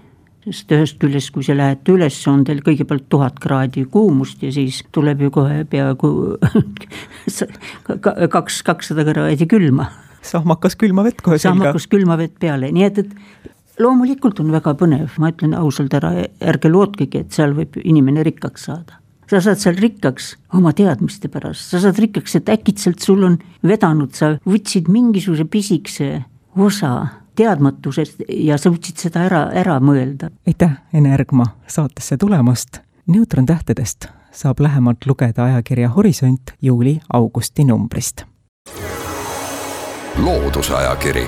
sest 0.47 0.71
ühest 0.71 0.99
küljest, 1.01 1.31
kui 1.35 1.43
sa 1.43 1.55
lähed 1.57 1.89
üles, 1.91 2.17
on 2.31 2.45
teil 2.47 2.61
kõigepealt 2.63 3.07
tuhat 3.11 3.39
kraadi 3.43 3.83
kuumust 3.91 4.43
ja 4.45 4.51
siis 4.55 4.79
tuleb 4.95 5.25
ju 5.25 5.31
kohe 5.35 5.63
peaaegu 5.67 6.11
kaks, 8.35 8.61
kakssada 8.67 9.03
kraadi 9.07 9.47
külma. 9.49 9.89
sahmakas 10.23 10.77
külma 10.79 11.03
vett 11.07 11.19
kohe 11.23 11.35
selga. 11.35 11.51
sahmakas 11.51 11.87
külma 11.91 12.17
vett 12.19 12.37
peale, 12.39 12.71
nii 12.71 12.87
et, 12.87 13.03
et 13.03 13.51
loomulikult 13.79 14.39
on 14.41 14.51
väga 14.53 14.73
põnev, 14.77 15.17
ma 15.21 15.31
ütlen 15.33 15.55
ausalt 15.57 15.93
ära, 15.97 16.13
ärge 16.41 16.71
lootkegi, 16.71 17.23
et 17.23 17.35
seal 17.35 17.55
võib 17.57 17.77
inimene 17.83 18.25
rikkaks 18.27 18.69
saada. 18.69 19.01
sa 19.27 19.41
saad 19.43 19.59
seal 19.59 19.75
rikkaks 19.75 20.37
oma 20.55 20.71
teadmiste 20.73 21.27
pärast, 21.27 21.69
sa 21.69 21.81
saad 21.83 21.97
rikkaks, 21.99 22.35
et 22.35 22.49
äkitselt 22.49 22.99
sul 23.03 23.23
on 23.27 23.37
vedanud, 23.63 24.13
sa 24.15 24.37
võtsid 24.47 24.87
mingisuguse 24.87 25.45
pisikese 25.45 26.23
osa 26.55 27.07
teadmatusest 27.35 28.23
ja 28.29 28.57
sa 28.57 28.71
võtsid 28.71 28.97
seda 28.97 29.25
ära, 29.27 29.41
ära 29.51 29.79
mõelda. 29.79 30.31
aitäh, 30.47 30.79
Ene 30.93 31.13
Ergma, 31.13 31.45
saatesse 31.67 32.17
tulemast. 32.17 32.79
neutrontähtedest 33.07 34.07
saab 34.31 34.59
lähemalt 34.59 35.05
lugeda 35.05 35.43
ajakirja 35.43 35.89
Horisont 35.89 36.53
juuli-augusti 36.61 37.63
numbrist. 37.65 38.23
loodusajakiri 40.17 41.27